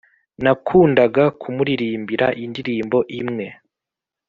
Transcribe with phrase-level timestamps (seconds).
[0.43, 3.47] Nakundaga kumuririmbira indirimbo imwe